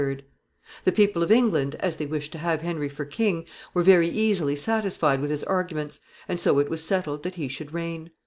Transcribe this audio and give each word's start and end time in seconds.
_The 0.83 0.91
people 0.91 1.21
of 1.21 1.31
England, 1.31 1.75
as 1.75 1.97
they 1.97 2.07
wished 2.07 2.31
to 2.31 2.39
have 2.39 2.63
Henry 2.63 2.89
for 2.89 3.05
king, 3.05 3.45
were 3.75 3.83
very 3.83 4.09
easily 4.09 4.55
satisfied 4.55 5.21
with 5.21 5.29
his 5.29 5.43
arguments, 5.43 5.99
and 6.27 6.39
so 6.39 6.57
it 6.57 6.71
was 6.71 6.83
settled 6.83 7.21
that 7.21 7.35
he 7.35 7.47
should 7.47 7.71
reign. 7.71 8.09